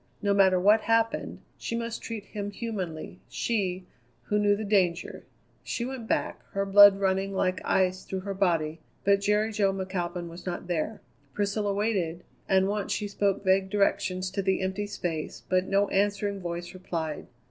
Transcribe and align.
No 0.19 0.33
matter 0.33 0.59
what 0.59 0.81
happened, 0.81 1.41
she 1.59 1.75
must 1.75 2.01
treat 2.01 2.23
him 2.25 2.49
humanly, 2.49 3.19
she, 3.29 3.85
who 4.23 4.39
knew 4.39 4.55
the 4.55 4.63
danger. 4.65 5.25
She 5.63 5.85
went 5.85 6.07
back, 6.07 6.43
her 6.53 6.65
blood 6.65 6.99
running 6.99 7.35
like 7.35 7.61
ice 7.63 8.03
through 8.03 8.21
her 8.21 8.33
body; 8.33 8.79
but 9.03 9.21
Jerry 9.21 9.51
Jo 9.51 9.71
McAlpin 9.71 10.27
was 10.27 10.43
not 10.43 10.65
there. 10.65 11.01
Priscilla 11.35 11.71
waited, 11.75 12.23
and 12.49 12.67
once 12.67 12.91
she 12.91 13.07
spoke 13.07 13.43
vague 13.43 13.69
directions 13.69 14.31
to 14.31 14.41
the 14.41 14.61
empty 14.61 14.87
space, 14.87 15.43
but 15.49 15.67
no 15.67 15.87
answering 15.89 16.39
voice 16.39 16.73
replied. 16.73 17.27